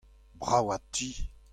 Bravat 0.39 0.83
ti! 0.93 1.09